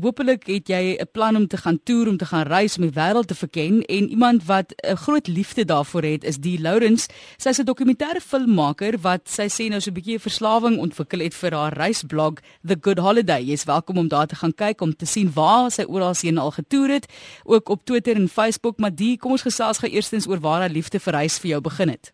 Hoopelik 0.00 0.46
het 0.48 0.68
jy 0.68 0.96
'n 0.96 1.10
plan 1.12 1.36
om 1.36 1.46
te 1.46 1.56
gaan 1.56 1.78
toer 1.82 2.08
om 2.08 2.16
te 2.16 2.24
gaan 2.24 2.46
reis 2.46 2.76
om 2.78 2.82
die 2.88 3.00
wêreld 3.00 3.26
te 3.26 3.34
verken 3.34 3.82
en 3.82 4.08
iemand 4.08 4.44
wat 4.44 4.72
'n 4.76 4.96
groot 4.96 5.26
liefde 5.26 5.64
daarvoor 5.64 6.02
het 6.02 6.24
is 6.24 6.36
die 6.36 6.60
Lourens. 6.60 7.06
Sy's 7.36 7.58
'n 7.58 7.64
dokumentêre 7.64 8.20
filmmaker 8.20 8.98
wat 9.00 9.28
sy 9.28 9.48
sê 9.48 9.68
nou 9.68 9.80
so 9.80 9.90
'n 9.90 9.94
bietjie 9.94 10.14
'n 10.14 10.20
verslawing 10.28 10.78
ontwikkel 10.78 11.20
het 11.20 11.34
vir 11.34 11.52
haar 11.52 11.72
reisblog 11.72 12.34
The 12.66 12.76
Good 12.80 12.98
Holiday. 12.98 13.42
Jy's 13.42 13.64
welkom 13.64 13.98
om 13.98 14.08
daar 14.08 14.26
te 14.26 14.36
gaan 14.36 14.54
kyk 14.54 14.80
om 14.80 14.96
te 14.96 15.06
sien 15.06 15.32
waar 15.34 15.70
sy 15.70 15.82
oral 15.82 16.14
heen 16.20 16.38
al 16.38 16.50
getoer 16.50 16.88
het, 16.88 17.06
ook 17.44 17.68
op 17.68 17.84
Twitter 17.84 18.16
en 18.16 18.28
Facebook, 18.28 18.78
maar 18.78 18.94
die 18.94 19.18
kom 19.18 19.30
ons 19.30 19.42
gesels 19.42 19.78
gou 19.78 19.92
eerstens 19.92 20.26
oor 20.28 20.40
waar 20.40 20.60
haar 20.60 20.70
liefde 20.70 20.98
vir 20.98 21.12
reis 21.12 21.38
vir 21.38 21.50
jou 21.50 21.60
begin 21.60 21.88
het. 21.88 22.12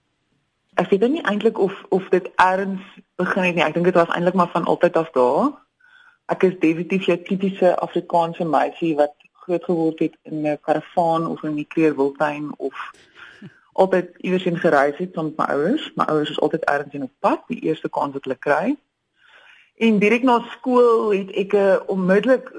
Ek 0.75 0.91
weet 0.91 1.11
nie 1.11 1.23
eintlik 1.23 1.59
of 1.59 1.73
of 1.89 2.09
dit 2.09 2.29
erns 2.37 2.83
begin 3.17 3.43
het 3.43 3.55
nie. 3.55 3.65
Ek 3.65 3.75
dink 3.75 3.85
dit 3.85 3.95
was 3.95 4.09
eintlik 4.09 4.35
maar 4.35 4.51
van 4.53 4.65
altyd 4.65 4.97
af 4.97 5.11
daar 5.13 5.66
ek 6.27 6.43
is 6.43 6.59
definitief 6.59 7.07
jou 7.07 7.17
tipiese 7.23 7.75
Afrikaanse 7.79 8.45
meisie 8.45 8.95
wat 8.99 9.15
groot 9.47 9.65
geword 9.65 9.99
het 9.99 10.15
in 10.23 10.47
'n 10.47 10.59
karavaan 10.61 11.27
of 11.27 11.43
in 11.43 11.55
die 11.55 11.67
Kleurwiltuin 11.75 12.51
of 12.57 12.75
altyd 13.81 14.11
iewers 14.17 14.45
in 14.45 14.59
gereis 14.59 14.97
het 14.99 15.15
met 15.15 15.37
my 15.37 15.45
ouers. 15.45 15.93
My 15.95 16.05
ouers 16.05 16.31
is 16.31 16.41
altyd 16.41 16.65
ergens 16.65 16.95
in 16.95 17.03
op 17.03 17.13
pad, 17.19 17.43
die 17.47 17.61
eerste 17.61 17.89
kans 17.89 18.13
wat 18.13 18.25
hulle 18.25 18.39
kry. 18.39 18.77
En 19.77 19.99
direk 19.99 20.23
na 20.23 20.41
skool 20.51 21.11
het 21.11 21.31
ek 21.31 21.53
'n 21.53 21.87
onmiddellik 21.87 22.51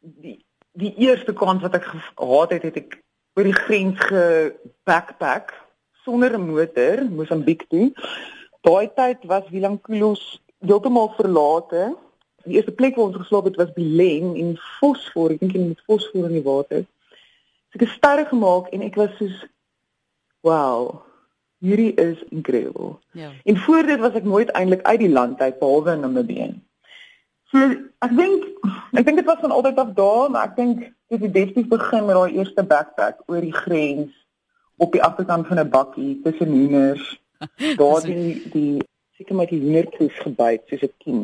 die 0.00 0.44
die 0.76 0.94
eerste 0.96 1.32
kans 1.32 1.62
wat 1.62 1.74
ek 1.74 1.84
gehad 1.84 2.50
het, 2.50 2.62
het 2.62 2.76
ek 2.76 3.02
oor 3.34 3.44
die 3.44 3.60
grens 3.64 4.00
ge 4.00 4.52
backpack 4.84 5.54
sonder 6.04 6.36
'n 6.36 6.46
motor 6.50 7.04
Mosambiek 7.10 7.64
toe. 7.68 7.92
Daai 8.60 8.90
tyd 8.94 9.24
was 9.24 9.48
Willem 9.50 9.80
Kulos 9.80 10.42
heeltemal 10.60 11.12
verlate 11.16 11.96
die 12.46 12.58
eerste 12.58 12.74
plek 12.74 12.96
waar 12.96 13.10
ons 13.10 13.18
geslaap 13.20 13.50
het 13.50 13.58
was 13.60 13.72
Belen 13.76 14.34
en 14.40 14.54
fosfor, 14.78 15.34
ek 15.34 15.42
dink 15.42 15.56
jy 15.56 15.64
moet 15.64 15.82
fosfor 15.88 16.28
in 16.28 16.38
die 16.38 16.46
water. 16.46 16.84
So 17.70 17.80
ek 17.80 17.86
het 17.86 17.96
sterre 17.96 18.26
gemaak 18.30 18.70
en 18.74 18.84
ek 18.86 18.98
was 19.00 19.12
soos 19.18 19.42
wow, 20.46 21.02
hierdie 21.64 21.94
is 21.98 22.22
incredible. 22.30 22.96
Ja. 23.18 23.32
En 23.44 23.58
voor 23.64 23.88
dit 23.88 24.00
was 24.00 24.14
ek 24.18 24.28
nooit 24.28 24.52
eintlik 24.54 24.84
uit 24.86 25.02
die 25.02 25.12
land 25.12 25.40
uit 25.40 25.58
behalwe 25.58 25.96
in 25.96 26.06
Namibië. 26.06 26.48
So 27.50 27.62
ek 28.04 28.14
dink 28.18 28.46
ek 28.96 29.06
dink 29.06 29.20
dit 29.20 29.28
was 29.28 29.42
van 29.42 29.54
altyd 29.54 29.78
af 29.82 29.92
daar, 29.98 30.30
maar 30.30 30.50
ek 30.50 30.56
dink 30.58 30.86
dit 31.12 31.20
het 31.20 31.32
definitief 31.32 31.68
begin 31.70 32.06
met 32.06 32.18
daai 32.18 32.38
eerste 32.38 32.64
backpack 32.66 33.22
oor 33.30 33.42
die 33.42 33.54
grens 33.54 34.14
op 34.82 34.92
die 34.92 35.02
agterkant 35.02 35.46
van 35.46 35.60
'n 35.60 35.70
bakkie 35.70 36.20
tussen 36.24 36.50
hoenders. 36.50 37.06
Daar 37.80 38.02
die 38.02 38.42
die 38.52 38.82
seker 39.16 39.36
met 39.38 39.48
die 39.48 39.58
hoendertjies 39.62 40.16
gebyt 40.20 40.66
soos 40.68 40.82
'n 40.84 40.92
kiem. 41.00 41.20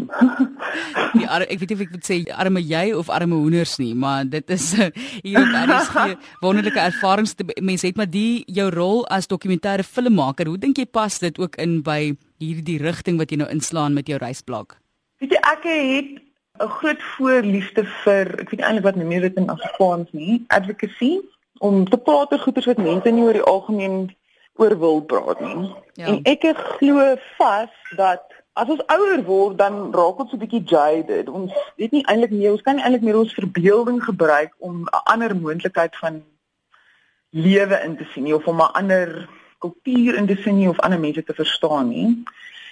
die 1.21 1.27
ar, 1.29 1.45
ek 1.45 1.61
weet 1.61 1.73
nie 1.73 1.77
of 1.77 1.83
ek 1.85 1.91
moet 1.93 2.09
sê 2.09 2.17
arme 2.45 2.61
jy 2.65 2.85
of 2.97 3.11
arme 3.13 3.37
hoenders 3.37 3.77
nie, 3.83 3.93
maar 3.95 4.25
dit 4.25 4.51
is 4.51 4.67
uh, 4.81 4.89
hier 5.21 5.43
op 5.43 5.53
RSG 5.69 6.07
wonderlike 6.41 6.81
ervarings. 6.81 7.37
Mense 7.61 7.87
het 7.91 8.01
maar 8.01 8.09
die 8.09 8.45
jou 8.47 8.71
rol 8.73 9.05
as 9.13 9.29
dokumentêre 9.29 9.85
filmmaker. 9.85 10.49
Hoe 10.49 10.59
dink 10.59 10.81
jy 10.81 10.87
pas 10.89 11.19
dit 11.21 11.39
ook 11.39 11.61
in 11.61 11.83
by 11.85 12.15
hierdie 12.41 12.79
rigting 12.81 13.21
wat 13.21 13.31
jy 13.31 13.43
nou 13.43 13.51
inslaan 13.53 13.93
met 13.93 14.09
jou 14.09 14.17
reisblog? 14.17 14.79
Weet 15.21 15.37
jy 15.37 15.43
ek 15.53 15.69
het 15.69 16.11
'n 16.65 16.73
groot 16.81 17.03
voorliefde 17.17 17.85
vir 18.05 18.41
ek 18.41 18.51
weet 18.51 18.65
eintlik 18.65 18.89
wat 18.89 18.97
jy 18.97 19.21
dit 19.21 19.37
in 19.37 19.53
Afrikaans 19.53 20.09
nie, 20.13 20.45
advocacy 20.49 21.21
om 21.61 21.85
te 21.85 21.97
praat 21.97 22.33
oor 22.33 22.41
goeie 22.41 22.65
wat 22.67 22.79
mense 22.79 23.11
nie 23.11 23.23
oor 23.23 23.37
die 23.37 23.49
algemeen 23.55 24.11
oor 24.61 24.79
wil 24.79 25.01
praat 25.01 25.41
nie. 25.41 25.73
Ja. 25.95 26.07
En 26.07 26.23
ek 26.29 26.45
glo 26.77 27.15
vas 27.39 27.95
dat 27.97 28.23
as 28.53 28.69
ons 28.69 28.85
ouer 28.93 29.23
word 29.25 29.59
dan 29.59 29.79
raak 29.97 30.19
ons 30.21 30.31
so 30.31 30.37
'n 30.37 30.45
bietjie 30.45 30.65
jaded. 30.65 31.29
Ons 31.29 31.53
weet 31.77 31.93
nie 31.93 32.05
eintlik 32.05 32.31
meer, 32.31 32.53
ons 32.53 32.63
kan 32.63 32.77
nie 32.77 32.85
eintlik 32.85 33.03
meer 33.03 33.19
ons 33.19 33.35
verbeelding 33.35 34.03
gebruik 34.05 34.53
om 34.59 34.83
'n 34.83 35.05
ander 35.05 35.37
moontlikheid 35.37 35.97
van 35.97 36.23
lewe 37.31 37.81
in 37.85 37.97
te 37.97 38.05
sien 38.13 38.25
nie 38.25 38.35
of 38.35 38.47
om 38.47 38.61
'n 38.61 38.73
ander 38.81 39.29
kultuur 39.59 40.15
in 40.15 40.27
te 40.27 40.37
sien 40.37 40.57
nie 40.57 40.69
of 40.69 40.81
ander 40.81 41.01
mense 41.01 41.25
te 41.25 41.35
verstaan 41.35 41.89
nie. 41.89 42.25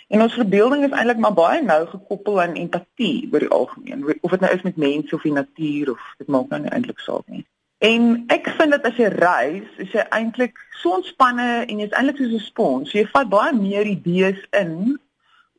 En 0.08 0.22
ons 0.22 0.34
verbeelding 0.34 0.84
is 0.84 0.90
eintlik 0.90 1.18
maar 1.18 1.34
baie 1.34 1.62
nou 1.62 1.86
gekoppel 1.86 2.40
aan 2.42 2.58
empatie 2.58 3.28
oor 3.32 3.38
die 3.38 3.48
algemeen. 3.48 4.04
Of 4.20 4.30
dit 4.30 4.40
nou 4.40 4.52
is 4.54 4.62
met 4.62 4.76
mense 4.76 5.14
of 5.14 5.22
die 5.22 5.32
natuur 5.32 5.90
of 5.90 6.14
dit 6.18 6.26
maak 6.26 6.48
nou 6.48 6.64
eintlik 6.64 6.98
saak 6.98 7.26
nie. 7.26 7.46
En 7.80 8.24
ek 8.28 8.48
vind 8.58 8.74
dat 8.76 8.84
as 8.84 8.98
jy 9.00 9.08
reis, 9.14 9.68
is 9.80 9.92
jy 9.96 10.02
eintlik 10.12 10.58
so 10.82 10.98
ontspanne 10.98 11.64
en 11.64 11.78
jy's 11.80 11.94
eintlik 11.96 12.18
soos 12.20 12.34
'n 12.36 12.44
spons. 12.44 12.90
Jy 12.92 13.06
vat 13.12 13.28
baie 13.32 13.54
meer 13.56 13.88
idees 13.88 14.40
in 14.52 14.98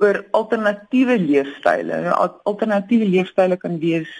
oor 0.01 0.19
alternatiewe 0.37 1.17
leefstyle. 1.17 2.01
Nou, 2.05 2.13
alternatiewe 2.45 3.07
leefstyle 3.09 3.57
kan 3.57 3.79
wees 3.81 4.11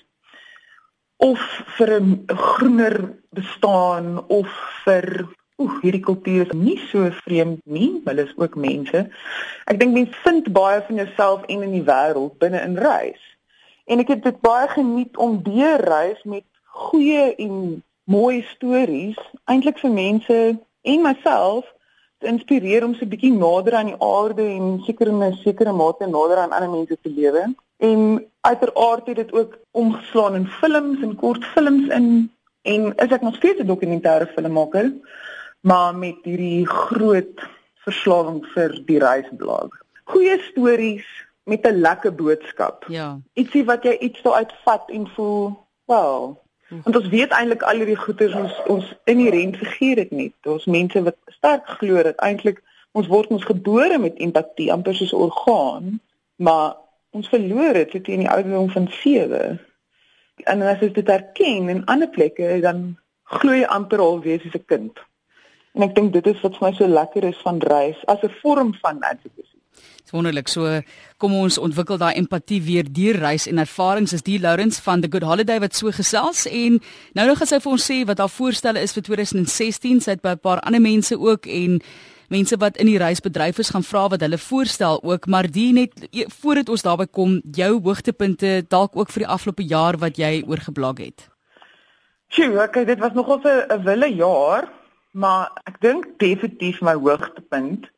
of 1.21 1.41
vir 1.77 2.01
'n 2.01 2.25
groener 2.27 3.13
bestaan 3.29 4.17
of 4.27 4.49
vir 4.85 5.27
oek 5.61 5.81
hierdie 5.83 6.01
kultuur 6.01 6.47
is 6.47 6.57
nie 6.57 6.79
so 6.89 7.09
vreemd 7.25 7.61
nie, 7.65 8.01
hulle 8.05 8.25
is 8.25 8.33
ook 8.37 8.55
mense. 8.55 9.03
Ek 9.69 9.79
dink 9.79 9.93
mense 9.93 10.23
vind 10.25 10.49
baie 10.53 10.81
van 10.87 10.95
jouself 10.95 11.45
en 11.45 11.61
in 11.61 11.77
die 11.77 11.85
wêreld 11.85 12.39
binne 12.41 12.61
in 12.65 12.77
reis. 12.77 13.21
En 13.85 13.99
ek 13.99 14.07
het 14.07 14.23
dit 14.23 14.41
baie 14.41 14.67
geniet 14.73 15.17
om 15.17 15.43
deur 15.43 15.85
reis 15.85 16.23
met 16.23 16.47
goeie 16.65 17.35
en 17.35 17.83
mooi 18.11 18.41
stories 18.55 19.19
eintlik 19.51 19.79
vir 19.83 19.93
mense 19.95 20.39
en 20.93 21.05
myself 21.05 21.67
te 22.21 22.29
inspireer 22.31 22.85
om 22.85 22.93
so 22.95 23.05
'n 23.05 23.13
bietjie 23.13 23.33
nader 23.33 23.75
aan 23.77 23.91
die 23.91 24.01
aarde 24.15 24.45
en 24.57 24.81
seker 24.87 25.07
in 25.13 25.23
'n 25.23 25.39
sekere 25.45 25.73
mate 25.81 26.05
nader 26.07 26.37
aan 26.41 26.55
ander 26.57 26.69
mense 26.69 26.97
te 27.01 27.11
lewe. 27.19 27.43
En 27.89 27.99
uiteraard 28.41 29.07
het 29.07 29.15
dit 29.15 29.31
ook 29.33 29.57
omgeslaan 29.71 30.35
in 30.35 30.47
films 30.61 31.01
en 31.01 31.15
kortfilms 31.15 31.87
in 31.97 32.31
en 32.61 32.81
is 32.95 33.11
ek 33.11 33.21
nog 33.21 33.35
steeds 33.35 33.59
'n 33.61 33.71
dokumentêre 33.73 34.27
filmmaker, 34.35 34.93
maar 35.61 35.95
met 35.95 36.19
hierdie 36.23 36.67
groot 36.67 37.37
verslawing 37.85 38.45
vir 38.53 38.81
die 38.85 38.99
reisblog. 38.99 39.69
Goeie 40.03 40.37
stories 40.51 41.07
met 41.43 41.65
'n 41.65 41.81
lekker 41.81 42.15
boodskap. 42.15 42.85
Ja. 42.87 43.19
Ietsie 43.33 43.65
wat 43.65 43.83
jy 43.83 43.97
iets 43.97 44.21
sou 44.21 44.33
uitvat 44.33 44.89
en 44.89 45.07
voel, 45.07 45.57
"Wow, 45.85 46.37
Want 46.71 46.95
ons 46.95 47.07
weet 47.11 47.33
eintlik 47.35 47.63
al 47.67 47.81
hierdie 47.83 47.99
goeders 47.99 48.35
ons 48.39 48.59
ons 48.71 48.91
inherent 49.11 49.57
vergeet 49.59 49.97
dit 49.99 50.11
net. 50.11 50.35
Ons 50.47 50.67
mense 50.71 51.01
wat 51.03 51.17
sterk 51.35 51.67
glo 51.79 52.03
dat 52.07 52.21
eintlik 52.23 52.61
ons 52.95 53.09
word 53.11 53.27
ons 53.35 53.47
gebore 53.47 53.97
met 53.99 54.19
empatie 54.23 54.71
amper 54.71 54.95
soos 54.95 55.11
'n 55.11 55.23
orgaan, 55.27 55.99
maar 56.35 56.77
ons 57.11 57.27
verloor 57.27 57.73
dit 57.73 58.03
teen 58.03 58.23
die 58.23 58.31
ouderdom 58.31 58.69
van 58.69 58.87
7. 59.01 59.59
En 60.43 60.61
as 60.61 60.79
jy 60.79 60.91
dit 60.91 61.09
erken 61.09 61.69
in 61.69 61.85
ander 61.85 62.09
plekke, 62.09 62.59
dan 62.61 62.97
glo 63.23 63.53
jy 63.53 63.67
amper 63.67 63.99
al 63.99 64.21
wees 64.21 64.45
as 64.45 64.55
'n 64.55 64.65
kind. 64.65 64.99
En 65.73 65.81
ek 65.83 65.95
dink 65.95 66.13
dit 66.13 66.27
is 66.27 66.41
wat 66.41 66.57
vir 66.57 66.67
my 66.67 66.73
so 66.75 66.87
lekker 66.87 67.23
is 67.23 67.41
van 67.47 67.59
reis 67.59 67.99
as 68.05 68.23
'n 68.23 68.37
vorm 68.41 68.73
van 68.81 68.99
advocacy. 68.99 69.60
Dis 70.01 70.11
wonderlik. 70.11 70.47
So 70.47 70.81
kom 71.17 71.33
ons 71.37 71.57
ontwikkel 71.57 71.97
daai 71.97 72.15
empatie 72.19 72.61
weer 72.65 72.87
deur 72.89 73.19
reis 73.21 73.47
en 73.47 73.61
ervarings 73.61 74.13
is 74.13 74.25
die 74.27 74.39
Lawrence 74.39 74.81
van 74.81 75.01
the 75.01 75.09
Good 75.11 75.23
Holiday 75.23 75.59
wat 75.59 75.75
so 75.75 75.91
gesels 75.91 76.45
en 76.49 76.79
nou 77.13 77.27
nog 77.27 77.41
as 77.41 77.53
hy 77.55 77.59
vir 77.63 77.71
ons 77.71 77.89
sê 77.91 78.01
wat 78.05 78.19
haar 78.19 78.31
voorstelle 78.31 78.81
is 78.81 78.93
vir 78.97 79.03
2016, 79.07 80.01
sy 80.01 80.11
het 80.11 80.21
by 80.21 80.35
'n 80.35 80.43
paar 80.43 80.59
ander 80.61 80.81
mense 80.81 81.15
ook 81.15 81.45
en 81.47 81.81
mense 82.31 82.57
wat 82.57 82.77
in 82.77 82.87
die 82.87 82.99
reisbedryf 82.99 83.59
is 83.59 83.71
gaan 83.73 83.83
vra 83.83 84.07
wat 84.13 84.21
hulle 84.21 84.37
voorstel 84.37 85.01
ook, 85.03 85.27
maar 85.27 85.47
die 85.51 85.71
net 85.75 86.07
e, 86.11 86.25
voordat 86.41 86.69
ons 86.69 86.85
daarby 86.85 87.07
kom, 87.11 87.41
jou 87.43 87.81
hoogtepunte 87.81 88.63
dalk 88.71 88.95
ook 88.95 89.11
vir 89.11 89.25
die 89.25 89.31
afgelope 89.35 89.65
jaar 89.67 89.97
wat 89.97 90.17
jy 90.17 90.43
oorgeblog 90.47 91.03
het. 91.03 91.27
Sjoe, 92.31 92.63
okay, 92.63 92.85
dit 92.85 92.99
was 92.99 93.13
nogal 93.13 93.41
'n 93.43 93.83
wille 93.83 94.15
jaar, 94.15 94.71
maar 95.11 95.51
ek 95.67 95.81
dink 95.81 96.05
definitief 96.19 96.81
my 96.81 96.95
hoogtepunt 96.95 97.89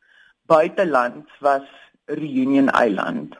buiteland 0.46 1.28
was 1.40 1.62
Reunion 2.04 2.68
Island. 2.68 3.36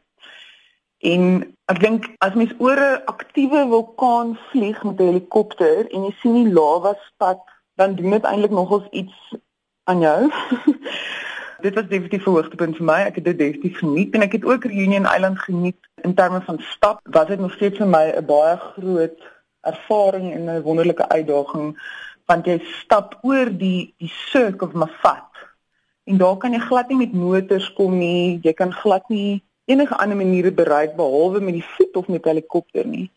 En 1.05 1.55
ek 1.69 1.81
dink 1.81 2.07
as 2.25 2.37
mens 2.39 2.53
oor 2.59 2.81
'n 2.81 3.05
aktiewe 3.13 3.65
vulkaan 3.69 4.39
vlieg 4.51 4.83
met 4.85 5.01
'n 5.01 5.11
helikopter 5.11 5.91
en 5.91 6.05
jy 6.05 6.15
sien 6.21 6.35
die 6.35 6.53
lava 6.53 6.95
spat, 7.09 7.41
dan 7.77 7.95
doen 7.95 8.11
dit 8.11 8.25
eintlik 8.25 8.51
nogals 8.51 8.89
iets 8.91 9.35
aan 9.85 10.01
jou. 10.01 10.31
dit 11.65 11.75
was 11.75 11.89
definitief 11.89 12.27
'n 12.27 12.31
hoogtepunt 12.31 12.77
vir 12.77 12.85
my. 12.85 13.01
Ek 13.11 13.15
het 13.15 13.25
dit 13.25 13.39
definitief 13.39 13.79
geniet 13.79 14.15
en 14.15 14.23
ek 14.23 14.33
het 14.33 14.45
ook 14.45 14.65
Reunion 14.65 15.09
Island 15.17 15.39
geniet 15.39 15.81
in 16.03 16.15
terme 16.15 16.41
van 16.41 16.59
stap. 16.59 17.01
Was 17.03 17.27
dit 17.27 17.39
nog 17.39 17.53
steeds 17.53 17.79
vir 17.79 17.89
my 17.89 18.05
'n 18.17 18.25
baie 18.25 18.57
groot 18.57 19.19
ervaring 19.61 20.33
en 20.33 20.45
'n 20.45 20.63
wonderlike 20.63 21.09
uitdaging 21.09 21.77
want 22.27 22.47
jy 22.47 22.59
stap 22.81 23.19
oor 23.23 23.51
die 23.53 23.95
die 23.99 24.13
Cirque 24.33 24.65
of 24.65 24.73
Mafat 24.73 25.34
en 26.05 26.21
daar 26.21 26.37
kan 26.37 26.53
jy 26.53 26.61
glad 26.61 26.89
nie 26.89 27.01
met 27.01 27.13
motors 27.17 27.73
kom 27.73 27.99
nie. 27.99 28.39
Jy 28.43 28.53
kan 28.53 28.73
glad 28.73 29.09
nie 29.09 29.43
enige 29.65 29.97
ander 29.97 30.17
maniere 30.17 30.53
bereik 30.53 30.97
behalwe 30.97 31.41
met 31.41 31.57
die 31.57 31.69
voet 31.77 31.97
of 31.97 32.09
met 32.09 32.25
helikopter 32.25 32.87
nie. 32.87 33.11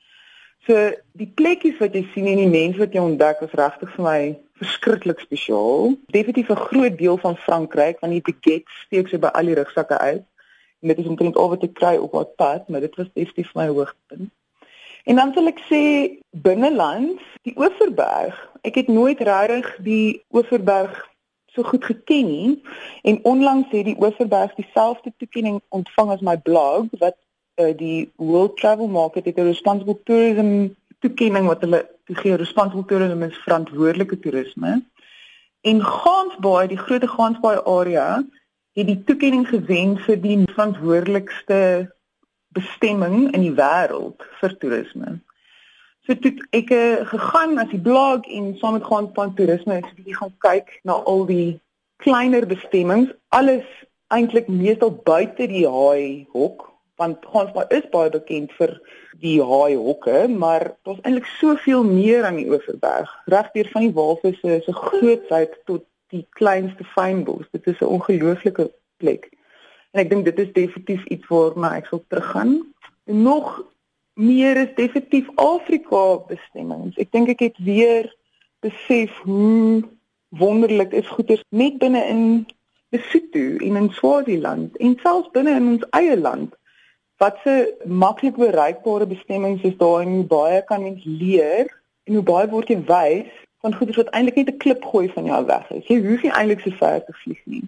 So 0.67 0.91
die 1.19 1.29
plekkies 1.39 1.79
wat 1.79 1.95
jy 1.95 2.03
sien 2.13 2.27
en 2.31 2.41
die 2.41 2.51
mense 2.51 2.79
wat 2.79 2.95
jy 2.95 3.03
ontdek 3.03 3.43
is 3.45 3.55
regtig 3.59 3.91
vir 3.95 4.03
my 4.03 4.19
verskriklik 4.61 5.19
spesiaal. 5.23 5.93
Definitief 6.15 6.49
'n 6.49 6.65
groot 6.69 6.97
deel 6.97 7.17
van 7.17 7.37
Frankryk 7.37 7.99
want 7.99 8.13
die 8.13 8.25
baguette 8.25 8.71
steek 8.85 9.07
so 9.07 9.17
by 9.17 9.31
al 9.33 9.51
die 9.51 9.59
rugsakke 9.59 9.97
uit. 9.97 10.23
En 10.81 10.87
dit 10.87 10.97
is 10.97 11.07
omtrent 11.07 11.35
al 11.35 11.49
wat 11.49 11.63
ek 11.63 11.73
kry 11.73 11.95
op 11.97 12.11
wat 12.11 12.35
pad, 12.35 12.69
maar 12.69 12.81
dit 12.81 12.95
was 12.95 13.07
definitief 13.13 13.53
my 13.55 13.67
hoogtepunt. 13.67 14.31
En 15.03 15.15
dan 15.15 15.33
wil 15.33 15.47
ek 15.47 15.59
sê 15.71 15.81
binnelands, 16.31 17.23
die 17.47 17.53
Oeverberg. 17.55 18.35
Ek 18.61 18.75
het 18.75 18.87
nooit 18.87 19.19
regtig 19.19 19.77
die 19.85 20.23
Oeverberg 20.35 21.07
so 21.57 21.65
goed 21.65 21.85
geken 21.85 22.25
nie 22.29 22.49
en 23.09 23.19
onlangs 23.25 23.71
het 23.73 23.89
die 23.89 23.97
Oeverberg 23.99 24.53
dieselfde 24.59 25.13
toekenning 25.17 25.61
ontvang 25.73 26.13
as 26.15 26.25
my 26.29 26.37
blog 26.49 26.91
wat 27.01 27.17
uh, 27.57 27.73
die 27.77 28.11
World 28.15 28.57
Travel 28.61 28.87
Market 28.87 29.25
het 29.25 29.37
'n 29.41 29.49
responsible 29.49 29.97
tourism 30.03 30.69
toekenning 30.99 31.47
wat 31.49 31.61
hulle 31.65 31.81
gee 32.21 32.35
responsible 32.35 32.85
tourism 32.85 33.23
is 33.23 33.43
verantwoordelike 33.45 34.19
toerisme. 34.19 34.81
En 35.61 35.83
Gansbaai, 35.83 36.67
die 36.67 36.77
groot 36.77 37.03
Gansbaai 37.09 37.57
area, 37.65 38.23
het 38.77 38.87
die 38.87 39.03
toekenning 39.03 39.47
gewen 39.47 39.97
vir 40.05 40.19
die 40.21 40.37
verantwoordelikste 40.53 41.59
bestemming 42.55 43.33
in 43.33 43.41
die 43.41 43.55
wêreld 43.57 44.23
vir 44.39 44.57
toerisme. 44.61 45.17
So 46.07 46.15
toe 46.15 46.31
ek 46.55 46.69
uh, 46.71 47.03
gegaan 47.09 47.57
as 47.59 47.67
die 47.73 47.81
blog 47.83 48.27
en 48.31 48.53
saam 48.61 48.77
met 48.77 48.85
gaan 48.87 49.09
van 49.15 49.33
toerisme 49.35 49.81
ek 49.81 49.89
bietjie 49.97 50.15
gaan 50.15 50.31
kyk 50.45 50.69
na 50.87 50.95
al 51.11 51.25
die 51.27 51.59
kleiner 51.99 52.47
bestemmings, 52.47 53.11
alles 53.35 53.67
eintlik 54.15 54.47
meestal 54.47 54.93
buite 55.09 55.49
die 55.51 55.65
haai 55.67 56.23
hok 56.31 56.63
want 56.97 57.27
Gansbaai 57.29 57.67
is 57.75 57.85
baie 57.91 58.09
bekend 58.13 58.53
vir 58.57 58.71
die 59.21 59.35
haai 59.43 59.75
hokke, 59.75 60.23
maar 60.31 60.63
daar's 60.87 61.03
eintlik 61.03 61.27
soveel 61.37 61.83
meer 61.85 62.25
aan 62.25 62.39
die 62.39 62.47
Oeverberg. 62.49 63.11
Regdeur 63.29 63.69
van 63.73 63.85
die 63.85 63.93
walvisse 63.93 64.57
se 64.65 64.73
grootsheid 64.73 65.59
tot 65.69 65.83
die 66.15 66.23
kleinste 66.39 66.87
fynbos. 66.95 67.45
Dit 67.51 67.67
is 67.67 67.81
'n 67.81 67.91
ongelooflike 67.99 68.71
plek. 68.97 69.29
En 69.91 70.01
ek 70.01 70.09
dink 70.09 70.25
dit 70.25 70.39
is 70.39 70.53
definitief 70.53 71.03
iets 71.05 71.27
waarna 71.27 71.75
ek 71.75 71.91
sal 71.91 72.03
teruggaan. 72.07 72.63
En 73.05 73.21
nog 73.21 73.61
meer 74.17 74.57
is 74.57 74.75
definitief 74.75 75.29
Afrika 75.35 76.17
bestemmings. 76.27 76.97
Ek 76.97 77.11
dink 77.11 77.29
ek 77.29 77.43
het 77.45 77.57
weer 77.61 78.09
besef 78.65 79.13
hoe 79.25 79.83
wonderlik 80.29 80.91
is 80.97 81.07
goeders 81.07 81.43
net 81.49 81.77
binne 81.81 82.01
in 82.09 82.23
Lesotho 82.89 83.57
en 83.61 83.75
in 83.75 83.89
Swaziland 83.93 84.77
en 84.77 84.97
selfs 85.03 85.29
binne 85.35 85.53
in 85.59 85.67
ons 85.75 85.85
eie 85.99 86.17
land. 86.17 86.55
Wat 87.21 87.37
se 87.43 87.75
maklik 87.85 88.37
bereikbare 88.37 89.07
bestemmings 89.07 89.61
is 89.61 89.77
daar 89.77 90.01
en 90.01 90.19
hoe 90.19 90.27
baie 90.29 90.63
kan 90.65 90.83
mens 90.83 91.05
leer 91.05 91.69
en 92.03 92.17
hoe 92.17 92.25
baie 92.25 92.49
word 92.49 92.73
jy 92.73 92.81
wys 92.89 93.31
van 93.65 93.75
goeders 93.75 94.01
wat 94.01 94.13
eintlik 94.17 94.41
net 94.41 94.53
'n 94.53 94.61
klip 94.63 94.85
gooi 94.85 95.07
van 95.13 95.25
jou 95.25 95.45
weg 95.45 95.71
is. 95.71 95.87
Jy 95.87 96.01
hoef 96.05 96.21
nie 96.23 96.33
eintlik 96.33 96.61
so 96.61 96.71
ver 96.81 97.03
te 97.05 97.13
vlieg 97.13 97.41
nie. 97.45 97.65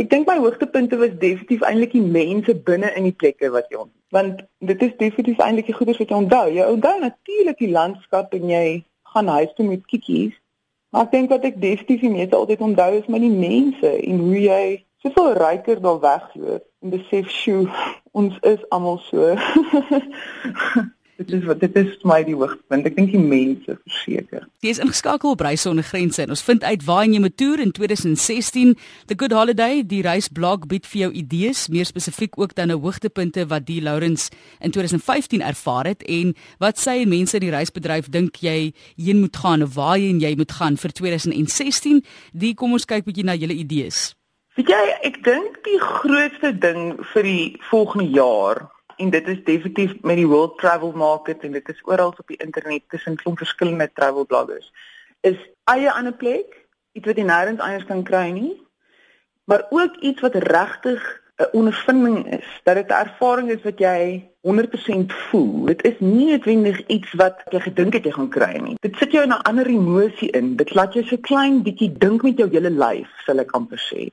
Ek 0.00 0.08
dink 0.08 0.24
my 0.26 0.38
hoogtepunte 0.40 0.96
was 0.96 1.10
definitief 1.20 1.64
eintlik 1.68 1.92
die 1.92 2.04
mense 2.04 2.54
binne 2.68 2.88
in 2.96 3.04
die 3.04 3.16
plekke 3.22 3.50
wat 3.52 3.66
jy 3.68 3.76
ontmoet. 3.82 4.04
Want 4.16 4.38
dit 4.64 4.84
is 4.86 4.94
definitief 4.96 5.42
eintlik 5.44 5.68
die 5.68 5.76
goeders 5.76 6.00
wat 6.00 6.14
jy 6.14 6.20
onthou. 6.22 6.46
Jy 6.48 6.68
onthou 6.76 6.94
natuurlik 7.02 7.58
die 7.60 7.72
landskap 7.74 8.32
en 8.38 8.48
jy 8.48 8.64
gaan 9.12 9.28
huis 9.28 9.52
toe 9.58 9.66
met 9.68 9.84
kikkies. 9.90 10.32
Maar 10.92 11.04
ek 11.08 11.12
dink 11.12 11.34
wat 11.34 11.44
ek 11.44 11.60
definitief 11.60 12.06
die 12.06 12.14
meeste 12.14 12.40
altyd 12.40 12.64
onthou 12.64 12.88
is 13.02 13.12
met 13.12 13.24
die 13.24 13.36
mense 13.36 13.92
en 13.98 14.24
hoe 14.24 14.40
jy 14.40 14.64
soveel 15.04 15.36
ryker 15.42 15.84
daar 15.84 16.00
wegloop 16.00 16.64
en 16.64 16.96
besef, 16.96 17.28
"Sjoe, 17.28 17.68
ons 18.12 18.38
is 18.48 18.64
almal 18.70 18.98
so." 19.10 19.34
dit 21.16 21.32
is 21.32 21.44
wat 21.44 21.60
dit 21.60 21.76
is 21.76 21.90
vir 22.00 22.08
my 22.08 22.18
die 22.26 22.34
hoogtepunt. 22.36 22.86
Ek 22.88 22.96
dink 22.96 23.12
die 23.12 23.20
mense 23.20 23.76
verseker. 23.76 24.46
Jy 24.64 24.72
is 24.74 24.80
ingeskakel 24.82 25.34
op 25.34 25.42
Reis 25.44 25.64
sonder 25.66 25.86
grense 25.86 26.22
en 26.24 26.32
ons 26.34 26.44
vind 26.46 26.64
uit 26.64 26.84
waar 26.86 27.04
jy 27.06 27.20
moet 27.22 27.36
toer 27.40 27.62
in 27.64 27.72
2016. 27.76 28.74
The 29.10 29.18
Good 29.18 29.34
Holiday, 29.36 29.82
die 29.86 30.02
reisblog 30.06 30.66
bied 30.70 30.88
vir 30.88 31.04
jou 31.04 31.10
idees, 31.22 31.66
meer 31.72 31.88
spesifiek 31.88 32.38
ook 32.40 32.54
dan 32.54 32.70
'n 32.70 32.80
hoogtepunte 32.80 33.46
wat 33.46 33.66
die 33.66 33.82
Lourens 33.82 34.30
in 34.60 34.70
2015 34.70 35.42
ervaar 35.42 35.86
het 35.86 36.02
en 36.02 36.34
wat 36.58 36.78
sy 36.78 37.04
mense 37.06 37.36
in 37.36 37.44
die 37.44 37.54
reisbedryf 37.54 38.08
dink 38.08 38.36
jy 38.36 38.72
heen 38.96 39.20
moet 39.20 39.36
gaan 39.36 39.62
of 39.62 39.74
waar 39.74 39.98
jy, 39.98 40.16
jy 40.18 40.34
moet 40.36 40.52
gaan 40.52 40.76
vir 40.76 40.90
2016. 40.90 42.02
Die 42.32 42.54
kom 42.54 42.72
ons 42.72 42.84
kyk 42.84 43.04
bietjie 43.04 43.24
na 43.24 43.34
julle 43.34 43.54
idees. 43.54 44.14
Weet 44.56 44.68
jy, 44.68 44.84
ek 45.08 45.22
dink 45.24 45.62
die 45.64 45.78
grootste 45.80 46.52
ding 46.52 47.00
vir 47.14 47.22
die 47.22 47.56
volgende 47.70 48.10
jaar 48.12 48.68
en 49.02 49.10
dit 49.10 49.28
is 49.34 49.44
definitief 49.44 49.94
met 50.06 50.16
die 50.20 50.28
World 50.30 50.58
Travel 50.62 50.92
Market 51.04 51.44
en 51.46 51.52
dit 51.58 51.68
is 51.68 51.84
oral 51.90 52.14
op 52.14 52.28
die 52.30 52.40
internet 52.44 52.88
tussen 52.94 53.18
klomp 53.20 53.42
verskillende 53.42 53.90
travel 53.92 54.26
bloggers 54.26 54.70
is 55.20 55.38
eie 55.70 55.90
ander 55.92 56.14
plek 56.24 56.54
iets 56.98 57.08
wat 57.10 57.18
jy 57.18 57.26
nêrens 57.26 57.62
anders 57.64 57.88
kan 57.90 58.04
kry 58.06 58.28
nie 58.34 58.54
maar 59.50 59.66
ook 59.70 59.98
iets 60.00 60.22
wat 60.24 60.38
regtig 60.48 61.02
'n 61.42 61.56
ondervinding 61.58 62.18
is 62.38 62.48
dat 62.62 62.74
dit 62.74 62.88
'n 62.88 63.02
ervaring 63.06 63.50
is 63.50 63.62
wat 63.62 63.78
jy 63.78 64.30
100% 64.40 65.12
voel. 65.12 65.64
Dit 65.64 65.84
is 65.84 65.98
nie 65.98 66.26
noodwendig 66.30 66.86
iets 66.86 67.12
wat 67.12 67.42
jy 67.50 67.60
gedink 67.60 67.92
het 67.92 68.04
jy 68.04 68.10
gaan 68.10 68.28
kry 68.28 68.56
nie. 68.58 68.76
Dit 68.80 68.96
sit 68.96 69.12
jou 69.12 69.22
in 69.22 69.32
'n 69.32 69.42
ander 69.50 69.66
emosie 69.66 70.30
in. 70.30 70.56
Dit 70.56 70.74
laat 70.74 70.92
jou 70.92 71.04
so 71.04 71.16
klein 71.16 71.62
bietjie 71.62 71.92
dink 71.98 72.22
met 72.22 72.38
jou 72.38 72.48
hele 72.50 72.70
lyf 72.70 73.08
sal 73.24 73.38
ek 73.38 73.50
amper 73.50 73.78
sê. 73.78 74.10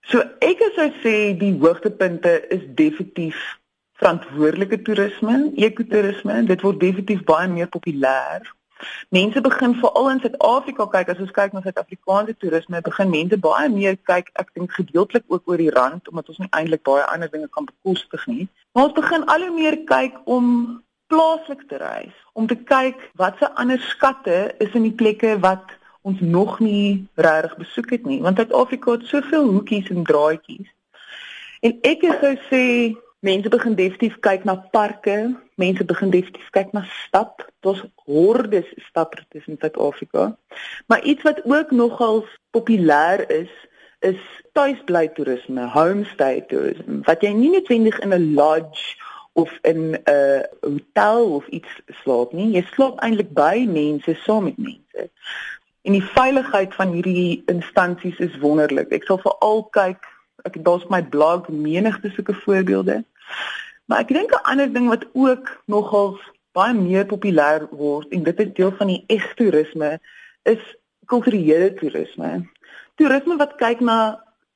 So 0.00 0.18
ek 0.38 0.58
sou 0.74 0.90
sê 1.02 1.38
die 1.38 1.54
hoogtepunte 1.58 2.48
is 2.48 2.62
definitief 2.74 3.58
verantwoordelike 3.98 4.82
toerisme, 4.86 5.50
ekotourisme, 5.56 6.38
dit 6.46 6.62
word 6.62 6.80
definitief 6.80 7.24
baie 7.26 7.48
meer 7.50 7.68
populêr. 7.72 8.46
Mense 9.10 9.40
begin 9.42 9.74
veral 9.74 10.10
in 10.10 10.20
Suid-Afrika 10.22 10.86
kyk 10.92 11.08
as 11.10 11.22
ons 11.24 11.32
kyk 11.34 11.54
na 11.54 11.62
Suid-Afrikaanse 11.64 12.36
toerisme, 12.38 12.82
begin 12.86 13.10
mense 13.10 13.38
baie 13.42 13.70
meer 13.72 13.96
kyk, 14.10 14.30
ek 14.38 14.52
dink 14.54 14.76
gedeeltelik 14.76 15.24
ook 15.26 15.50
oor 15.50 15.58
die 15.58 15.72
rand 15.74 16.10
omdat 16.12 16.30
ons 16.30 16.38
nie 16.44 16.50
eintlik 16.54 16.84
baie 16.86 17.06
ander 17.10 17.30
dinge 17.32 17.48
kan 17.56 17.66
bekostig 17.66 18.26
nie. 18.30 18.46
Maar 18.72 18.90
ons 18.90 18.94
begin 19.00 19.26
al 19.34 19.48
hoe 19.48 19.56
meer 19.56 19.80
kyk 19.88 20.20
om 20.30 20.52
plaaslik 21.10 21.66
te 21.66 21.80
reis, 21.82 22.14
om 22.38 22.46
te 22.46 22.58
kyk 22.68 23.02
watse 23.18 23.50
ander 23.58 23.82
skatte 23.90 24.38
is 24.62 24.78
in 24.78 24.86
die 24.86 24.94
plekke 24.94 25.34
wat 25.42 25.74
ons 26.06 26.20
nog 26.22 26.60
nie 26.62 27.08
regtig 27.18 27.58
besoek 27.58 27.90
het 27.96 28.06
nie, 28.06 28.22
want 28.22 28.38
Suid-Afrika 28.38 28.94
het 28.94 29.10
soveel 29.10 29.50
hoekies 29.56 29.90
en 29.90 30.06
draaitjies. 30.06 30.70
En 31.66 31.74
ek 31.82 32.06
sou 32.22 32.34
sê 32.46 32.64
Mense 33.20 33.48
begin 33.50 33.74
definitief 33.74 34.18
kyk 34.22 34.44
na 34.46 34.54
parke, 34.70 35.34
mense 35.58 35.84
begin 35.84 36.10
definitief 36.10 36.50
kyk 36.54 36.70
na 36.72 36.84
stap. 36.86 37.42
Daar's 37.66 37.82
hordes 38.06 38.68
stappers 38.88 39.26
in 39.46 39.56
Suid-Afrika. 39.58 40.36
Maar 40.86 41.02
iets 41.02 41.22
wat 41.26 41.40
ook 41.44 41.70
nogal 41.70 42.24
populêr 42.54 43.24
is, 43.30 43.50
is 44.06 44.20
tuisbly 44.52 45.08
toerisme, 45.08 45.66
homestay 45.66 46.44
toerisme. 46.46 47.00
Wat 47.10 47.26
jy 47.26 47.32
nie 47.34 47.50
noodwendig 47.50 47.98
in 48.06 48.14
'n 48.14 48.34
lodge 48.38 48.94
of 49.32 49.50
in 49.62 49.98
'n 49.98 50.46
hotel 50.60 51.34
of 51.34 51.46
iets 51.46 51.72
slaap 52.02 52.32
nie. 52.32 52.54
Jy 52.54 52.62
slaap 52.70 53.02
eintlik 53.02 53.34
by 53.34 53.66
mense, 53.66 54.14
saam 54.22 54.44
met 54.44 54.58
mense. 54.58 55.10
En 55.82 55.92
die 55.92 56.04
veiligheid 56.04 56.74
van 56.74 56.92
hierdie 56.92 57.42
instansies 57.46 58.18
is 58.18 58.38
wonderlik. 58.38 58.92
Ek 58.92 59.04
sal 59.04 59.18
veral 59.18 59.66
kyk 59.70 60.06
ek 60.46 60.64
daar's 60.64 60.86
my 60.88 61.02
blog 61.02 61.48
menigte 61.48 62.10
sulke 62.14 62.34
voorbeelde. 62.34 63.04
Maar 63.88 64.04
ek 64.04 64.08
dink 64.08 64.32
'n 64.32 64.46
ander 64.50 64.72
ding 64.72 64.88
wat 64.88 65.04
ook 65.12 65.62
nogal 65.66 66.18
baie 66.52 66.74
meer 66.74 67.06
populêr 67.06 67.68
word 67.70 68.08
en 68.12 68.22
dit 68.22 68.40
is 68.40 68.52
deel 68.54 68.72
van 68.78 68.86
die 68.86 69.04
ekstoerisme 69.06 69.98
is 70.42 70.62
kulturele 71.06 71.74
toerisme. 71.74 72.48
Toerisme 72.94 73.36
wat 73.36 73.56
kyk 73.56 73.80
na 73.80 73.98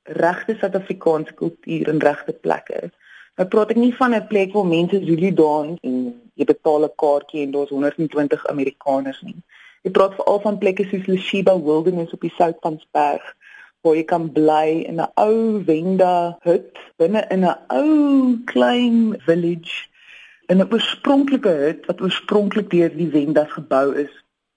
regte 0.03 0.55
Suid-Afrikaanse 0.59 1.33
kultuur 1.33 1.89
en 1.89 1.99
regte 1.99 2.33
plekke. 2.33 2.91
Nou 3.39 3.47
praat 3.49 3.71
ek 3.73 3.79
nie 3.81 3.93
van 3.97 4.13
'n 4.13 4.27
plek 4.27 4.53
waar 4.53 4.65
mense 4.65 4.99
Zulu 5.05 5.33
dans 5.33 5.79
en 5.81 5.95
jy 6.35 6.45
betaal 6.45 6.83
'n 6.85 6.95
kaartjie 7.03 7.43
en 7.43 7.51
daar's 7.51 7.69
120 7.69 8.45
Amerikaners 8.47 9.21
nie. 9.21 9.39
Ek 9.83 9.91
praat 9.91 10.15
veral 10.15 10.39
van 10.39 10.57
plekke 10.57 10.85
soos 10.85 11.05
Leshiba 11.05 11.55
Wilderness 11.59 12.13
op 12.13 12.21
die 12.21 12.33
Soutpansberg 12.37 13.35
waar 13.83 13.95
jy 13.99 14.03
kan 14.07 14.29
bly 14.31 14.83
in 14.87 15.01
'n 15.01 15.11
ou 15.19 15.63
Wenda 15.67 16.37
hut 16.47 16.77
binne 16.97 17.25
in 17.29 17.43
'n 17.43 17.57
ou 17.69 18.37
klein 18.45 19.19
village 19.27 19.87
in 20.47 20.61
'n 20.61 20.71
oorspronklike 20.71 21.53
hut 21.63 21.85
wat 21.87 22.01
oorspronklik 22.01 22.69
deur 22.69 22.91
die 22.95 23.11
Wendas 23.11 23.51
gebou 23.51 23.95
is 24.05 24.13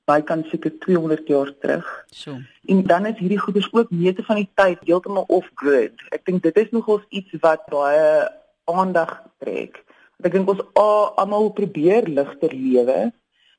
bykans 0.06 0.50
seker 0.50 0.72
200 0.78 1.28
jaar 1.28 1.50
terug. 1.58 1.86
So. 2.10 2.38
En 2.70 2.82
dan 2.86 3.06
is 3.06 3.18
hierdie 3.18 3.42
goeders 3.42 3.72
ook 3.72 3.90
meeste 3.90 4.22
van 4.22 4.36
die 4.36 4.50
tyd 4.54 4.78
heeltemal 4.86 5.24
off 5.26 5.50
grid. 5.54 5.94
Ek 6.14 6.24
dink 6.24 6.42
dit 6.42 6.56
is 6.56 6.70
nogals 6.70 7.02
iets 7.08 7.34
wat 7.42 7.66
baie 7.72 8.28
aandag 8.64 9.22
trek. 9.42 9.82
Ek 10.22 10.32
dink 10.32 10.48
ons 10.48 10.62
almal 10.74 11.50
probeer 11.50 12.06
ligter 12.06 12.54
lewe 12.54 13.12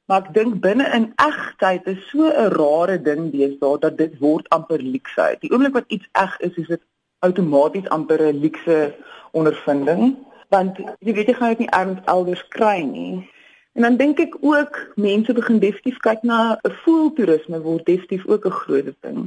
Maar 0.07 0.21
ek 0.23 0.35
dink 0.35 0.61
binne 0.63 0.85
in 0.95 1.09
egtheid 1.19 1.87
is 1.91 2.03
so 2.09 2.27
'n 2.31 2.51
rare 2.59 2.95
ding 3.07 3.25
deesdae 3.31 3.79
dat 3.85 3.97
dit 3.97 4.13
word 4.19 4.45
amper 4.55 4.81
leksheid. 4.81 5.41
Die 5.41 5.51
oomblik 5.51 5.73
wat 5.73 5.91
iets 5.95 6.07
eg 6.11 6.37
is, 6.47 6.55
is 6.55 6.67
dit 6.67 6.83
outomaties 7.27 7.89
amper 7.95 8.23
'n 8.27 8.39
lekse 8.39 8.95
ondervinding, 9.31 10.15
want 10.49 10.79
jy 10.99 11.13
weet 11.17 11.27
jy 11.27 11.35
gaan 11.39 11.49
dit 11.55 11.59
nie 11.65 11.75
erns 11.79 11.99
elders 12.05 12.45
kry 12.55 12.79
nie. 12.87 13.27
En 13.75 13.81
dan 13.81 13.97
dink 13.97 14.19
ek 14.19 14.39
ook 14.39 14.79
mense 14.95 15.33
begin 15.33 15.59
definitief 15.59 15.99
kyk 16.07 16.23
na 16.23 16.55
'n 16.55 16.77
voeltoerisme 16.85 17.61
word 17.67 17.85
definitief 17.85 18.25
ook 18.27 18.45
'n 18.45 18.59
groot 18.63 18.95
ding. 19.01 19.19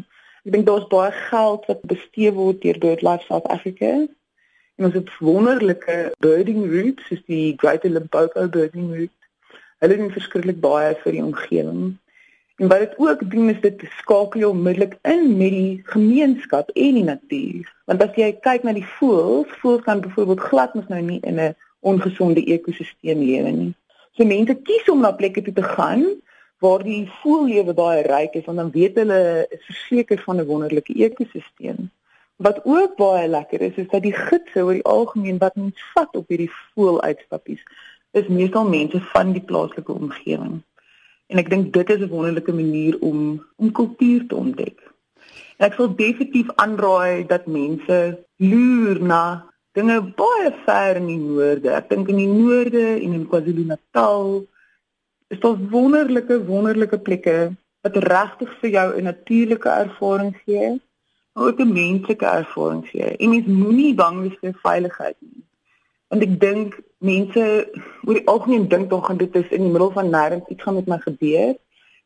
Ek 0.44 0.52
dink 0.52 0.66
daar's 0.66 0.88
baie 0.88 1.12
geld 1.12 1.66
wat 1.66 1.84
bestee 1.92 2.32
word 2.32 2.62
deur 2.62 2.78
BirdLife 2.78 3.24
South 3.28 3.46
Africa. 3.46 4.08
En 4.76 4.84
ons 4.88 4.94
het 4.94 5.18
wonderlike 5.18 6.14
birding 6.18 6.64
routes, 6.72 7.06
soos 7.06 7.22
die 7.26 7.54
Great 7.56 7.84
Limpopo 7.84 8.48
birding 8.48 8.94
route 8.96 9.19
Hulle 9.80 9.96
doen 9.96 10.12
verskriklik 10.12 10.60
baie 10.60 10.92
vir 11.02 11.14
die 11.16 11.24
omgewing. 11.24 11.84
En 12.60 12.68
wat 12.68 12.82
dit 12.84 12.98
ook 13.00 13.22
doen 13.32 13.48
is 13.48 13.60
dit 13.60 13.82
skakel 14.02 14.42
jou 14.42 14.50
onmiddellik 14.52 14.98
in 15.08 15.36
met 15.36 15.54
die 15.54 15.80
gemeenskap 15.88 16.68
en 16.74 16.98
die 16.98 17.04
natuur. 17.04 17.70
Want 17.88 18.02
as 18.04 18.18
jy 18.20 18.28
kyk 18.44 18.66
na 18.68 18.74
die 18.76 18.84
voëls, 18.98 19.54
voëls 19.62 19.86
kan 19.86 20.02
byvoorbeeld 20.04 20.42
glad 20.50 20.74
mos 20.76 20.90
nou 20.92 21.00
nie 21.00 21.20
in 21.24 21.40
'n 21.40 21.54
ongesonde 21.80 22.44
ekosisteem 22.44 23.24
lewe 23.24 23.50
nie. 23.50 23.72
So 24.12 24.24
mense 24.24 24.54
kies 24.68 24.88
om 24.92 25.00
na 25.00 25.12
plekke 25.16 25.42
toe 25.42 25.54
te 25.54 25.62
gaan 25.62 26.04
waar 26.60 26.84
die 26.84 27.08
voëllewe 27.22 27.72
baie 27.72 28.02
ryk 28.02 28.34
is 28.36 28.44
want 28.44 28.58
dan 28.58 28.70
weet 28.70 29.00
hulle 29.00 29.46
is 29.48 29.64
verseker 29.64 30.20
van 30.26 30.36
'n 30.36 30.46
wonderlike 30.46 30.92
ekosisteem. 30.92 31.88
Wat 32.36 32.60
ook 32.64 32.96
baie 32.96 33.28
lekker 33.28 33.60
is 33.60 33.74
is 33.74 33.88
dat 33.88 34.02
die 34.02 34.16
gidse 34.16 34.60
oor 34.60 34.72
die 34.72 34.84
algemeen 34.84 35.38
wat 35.38 35.56
mens 35.56 35.80
vat 35.94 36.16
op 36.16 36.28
hierdie 36.28 36.52
voëluitstappies 36.74 37.64
is 38.10 38.28
meestal 38.28 38.68
mense 38.68 39.00
van 39.12 39.32
die 39.32 39.42
plaaslike 39.42 39.92
omgewing. 39.92 40.62
En 41.30 41.38
ek 41.38 41.50
dink 41.50 41.72
dit 41.72 41.90
is 41.90 42.00
'n 42.00 42.08
wonderlike 42.08 42.52
manier 42.52 42.98
om 43.00 43.46
om 43.56 43.72
kultuur 43.72 44.26
te 44.26 44.34
ontdek. 44.34 44.78
En 45.56 45.66
ek 45.66 45.76
wil 45.76 45.94
definitief 45.94 46.48
aanraai 46.54 47.26
dat 47.26 47.46
mense 47.46 48.18
loer 48.36 49.02
na 49.02 49.50
dinge 49.72 50.00
baie 50.18 50.50
ver 50.64 50.96
in 50.96 51.06
die 51.06 51.20
noorde. 51.20 51.70
Ek 51.70 51.88
dink 51.88 52.08
in 52.08 52.16
die 52.16 52.32
noorde 52.32 52.86
en 52.96 53.12
in 53.18 53.26
KwaZulu-Natal 53.28 54.46
is 55.30 55.40
daar 55.40 55.58
wonderlike 55.70 56.40
wonderlike 56.46 56.98
plekke 56.98 57.36
wat 57.86 57.96
regtig 57.96 58.50
vir 58.60 58.70
jou 58.70 58.88
'n 58.96 59.04
natuurlike 59.04 59.68
ervaring 59.68 60.34
gee, 60.44 60.80
maar 61.32 61.46
ook 61.46 61.60
'n 61.60 61.72
menslike 61.72 62.26
ervaring 62.26 62.88
gee. 62.88 63.16
En 63.16 63.30
mens 63.30 63.46
moenie 63.46 63.94
bang 63.94 64.20
wees 64.20 64.38
vir 64.40 64.54
veiligheid 64.62 65.16
nie. 65.20 65.44
Want 66.10 66.24
ek 66.26 66.38
dink 66.42 66.78
mense 67.06 67.42
oor 68.06 68.16
die 68.18 68.28
algemeen 68.30 68.64
dink 68.70 68.88
tog 68.90 69.04
gaan 69.06 69.18
dit 69.20 69.36
is 69.38 69.52
in 69.54 69.62
die 69.62 69.72
middel 69.72 69.92
van 69.94 70.08
nêrens 70.10 70.48
iets 70.50 70.64
gaan 70.66 70.74
met 70.80 70.88
my 70.90 70.98
gebeur. 71.04 71.52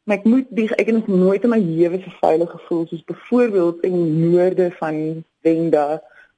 Maar 0.04 0.18
ek 0.20 0.26
moet 0.28 0.50
die 0.52 0.66
ek 0.76 0.90
het 0.90 1.06
nooit 1.08 1.46
in 1.46 1.52
my 1.54 1.60
lewe 1.60 2.00
so 2.02 2.12
veilig 2.20 2.50
gevoel 2.52 2.82
soos 2.90 3.06
byvoorbeeld 3.08 3.86
in 3.88 3.96
die 3.96 4.26
noorde 4.34 4.66
van 4.76 4.98
Wenda 5.46 5.86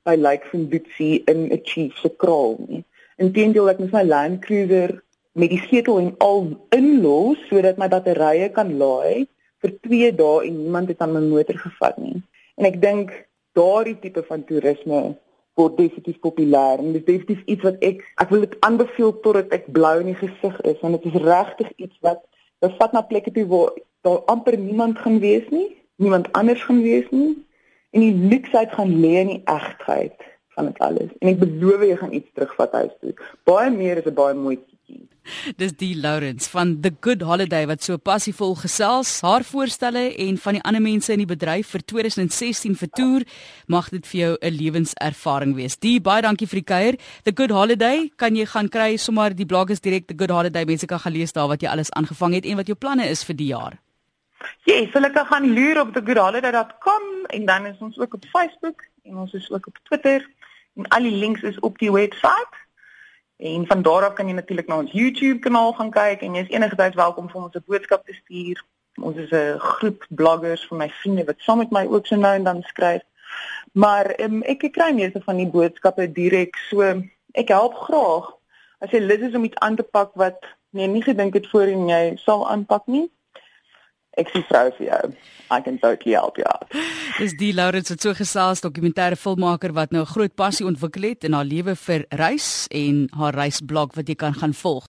by 0.07 0.15
Lake 0.15 0.47
Fundutsi 0.53 1.25
in 1.33 1.49
'n 1.51 1.61
chief 1.65 1.99
se 1.99 2.13
kraal 2.23 2.55
nie. 2.69 2.85
Inteendeel 3.19 3.71
ek 3.75 3.83
moet 3.83 3.99
my 3.99 4.05
Land 4.07 4.41
Cruiser 4.47 5.03
met 5.35 5.51
die 5.51 5.63
sleutel 5.67 5.99
en 5.99 6.15
al 6.19 6.47
inlos 6.71 7.43
sodat 7.51 7.83
my 7.83 7.89
batterye 7.91 8.49
kan 8.55 8.77
laai 8.79 9.27
vir 9.65 9.73
2 9.89 10.13
dae 10.23 10.47
en 10.47 10.63
niemand 10.63 10.89
het 10.89 11.03
aan 11.03 11.13
my 11.19 11.25
motor 11.27 11.59
gevat 11.59 11.99
nie. 11.99 12.23
En 12.55 12.71
ek 12.71 12.79
dink 12.81 13.11
daardie 13.59 13.99
tipe 13.99 14.23
van 14.23 14.45
toerisme 14.45 15.17
word 15.57 15.77
definitief 15.77 16.19
populêr 16.21 16.81
en 16.83 16.93
dit 16.93 17.01
is 17.01 17.09
definitief 17.09 17.43
iets 17.45 17.67
wat 17.69 17.83
ek 17.91 18.05
ek 18.23 18.33
wil 18.33 18.45
dit 18.45 18.57
aanbeveel 18.69 19.13
totdat 19.25 19.53
ek 19.57 19.69
blou 19.79 19.95
in 20.01 20.13
die 20.13 20.21
gesig 20.23 20.61
is 20.73 20.81
want 20.85 20.99
dit 20.99 21.13
is 21.13 21.23
regtig 21.27 21.73
iets 21.77 21.97
wat 22.07 22.23
bevat 22.65 22.93
na 22.93 23.03
plekke 23.03 23.33
toe 23.33 23.47
waar 23.53 23.73
daar 24.07 24.23
amper 24.33 24.59
niemand 24.59 24.99
gaan 24.99 25.19
wees 25.19 25.49
nie, 25.51 25.69
niemand 25.97 26.33
anders 26.33 26.63
gaan 26.63 26.83
wees 26.83 27.09
nie 27.11 27.35
en 27.91 28.01
die 28.05 28.29
luksheid 28.31 28.73
gaan 28.73 28.93
lê 29.01 29.15
in 29.25 29.33
die 29.35 29.43
egtheid 29.45 30.17
van 30.57 30.71
dit 30.71 30.79
alles. 30.79 31.11
En 31.21 31.31
ek 31.33 31.41
beloof 31.41 31.85
jy 31.85 31.97
gaan 32.01 32.15
iets 32.17 32.33
terugvat 32.37 32.77
huis 32.81 32.93
toe. 33.01 33.15
Baie 33.49 33.71
meer 33.71 34.01
is 34.01 34.09
'n 34.09 34.15
baie 34.15 34.35
mooi. 34.35 34.59
Dis 35.61 35.75
die 35.81 35.95
Lawrence 35.95 36.51
van 36.51 36.81
The 36.83 36.93
Good 37.01 37.23
Holiday 37.23 37.67
wat 37.67 37.83
so 37.83 37.99
passievol 37.99 38.55
gesels, 38.61 39.21
haar 39.27 39.45
voorstelle 39.45 40.09
en 40.27 40.39
van 40.39 40.59
die 40.59 40.63
ander 40.63 40.83
mense 40.83 41.13
in 41.13 41.23
die 41.23 41.29
bedryf 41.29 41.73
vir 41.75 41.85
2016 41.85 42.77
vertoer, 42.81 43.27
mag 43.67 43.91
dit 43.95 44.07
vir 44.07 44.21
jou 44.21 44.33
'n 44.41 44.57
lewenservaring 44.59 45.55
wees. 45.57 45.77
Die 45.77 46.01
baie 46.01 46.23
dankie 46.23 46.47
vir 46.47 46.61
die 46.61 46.71
kuier. 46.75 46.95
The 47.25 47.33
Good 47.35 47.51
Holiday 47.51 48.11
kan 48.17 48.37
jy 48.37 48.47
gaan 48.47 48.69
kry 48.69 48.97
sommer 48.97 49.35
die 49.35 49.47
blog 49.47 49.71
is 49.71 49.81
direk 49.81 50.07
The 50.09 50.15
Good 50.17 50.31
Holiday. 50.31 50.65
Mense 50.65 50.87
kan 50.87 51.01
gaan 51.01 51.13
lees 51.13 51.33
daar 51.33 51.49
wat 51.49 51.63
jy 51.63 51.69
alles 51.69 51.91
aangevang 51.91 52.35
het 52.35 52.47
en 52.47 52.57
wat 52.57 52.67
jou 52.67 52.77
planne 52.77 53.09
is 53.09 53.25
vir 53.25 53.37
die 53.37 53.49
jaar. 53.49 53.79
Yes, 54.65 54.93
hulle 54.93 55.11
kan 55.11 55.27
gaan 55.27 55.55
loer 55.55 55.81
op 55.81 55.93
thegoodholiday.com 55.95 57.03
en 57.27 57.47
dan 57.47 57.67
is 57.67 57.79
ons 57.79 57.99
ook 57.99 58.15
op 58.15 58.25
Facebook 58.33 58.83
en 59.05 59.17
ons 59.17 59.33
is 59.33 59.51
ook 59.51 59.67
op 59.67 59.79
Twitter 59.83 60.27
en 60.77 60.89
al 60.89 61.03
die 61.03 61.17
links 61.17 61.43
is 61.43 61.59
op 61.61 61.79
die 61.79 61.93
webwerf. 61.93 62.66
En 63.37 63.67
van 63.67 63.83
daar 63.83 64.05
af 64.05 64.13
kan 64.13 64.29
jy 64.29 64.35
natuurlik 64.35 64.67
na 64.67 64.79
ons 64.79 64.93
YouTube 64.93 65.39
kanaal 65.39 65.73
gaan 65.73 65.91
kyk 65.91 66.23
en 66.25 66.35
jy 66.35 66.43
is 66.47 66.55
enigstens 66.55 66.95
welkom 66.95 67.29
om 67.33 67.43
ons 67.43 67.55
'n 67.55 67.65
boodskap 67.67 68.07
te 68.07 68.15
stuur. 68.15 68.65
Ons 69.01 69.17
is 69.17 69.31
'n 69.31 69.59
groep 69.59 70.07
bloggers 70.09 70.67
van 70.67 70.79
my 70.79 70.89
vriende 70.89 71.25
wat 71.25 71.35
saam 71.39 71.59
met 71.59 71.71
my 71.71 71.87
ook 71.87 72.07
so 72.07 72.17
nou 72.17 72.35
en 72.35 72.45
dan 72.45 72.63
skryf. 72.63 73.03
Maar 73.73 74.21
um, 74.21 74.43
ek 74.43 74.73
kry 74.73 74.93
meeste 74.93 75.21
van 75.21 75.37
die 75.37 75.47
boodskappe 75.47 76.13
direk, 76.13 76.57
so 76.57 76.81
ek 77.33 77.49
help 77.49 77.75
graag 77.75 78.33
as 78.79 78.91
jy 78.91 79.01
lus 79.01 79.29
is 79.29 79.35
om 79.35 79.45
iets 79.45 79.59
aan 79.59 79.77
te 79.77 79.83
pak 79.83 80.15
wat 80.15 80.39
jy 80.71 80.87
nie 80.87 81.03
gedink 81.03 81.35
het 81.35 81.49
voorheen 81.49 81.89
jy 81.89 82.17
sal 82.17 82.49
aanpak 82.49 82.87
nie 82.87 83.11
ek 84.17 84.33
sien 84.33 84.45
vrou 84.51 84.69
vir 84.79 84.87
jou. 84.91 85.17
I 85.51 85.61
can 85.63 85.79
totally 85.79 86.15
help 86.15 86.39
you 86.41 86.45
out. 86.51 86.73
Dis 87.21 87.37
die 87.39 87.53
Laurens 87.55 87.93
wat 87.93 88.03
so 88.03 88.15
gesels 88.19 88.65
dokumentêre 88.65 89.17
filmmaker 89.17 89.73
wat 89.77 89.93
nou 89.95 90.03
'n 90.03 90.13
groot 90.15 90.35
passie 90.35 90.67
ontwikkel 90.67 91.03
het 91.15 91.25
in 91.25 91.33
haar 91.33 91.45
lewe 91.45 91.77
vir 91.77 92.05
reis 92.11 92.67
en 92.71 93.09
haar 93.15 93.35
reisblog 93.35 93.95
wat 93.95 94.09
jy 94.09 94.15
kan 94.15 94.35
gaan 94.35 94.55
volg. 94.55 94.85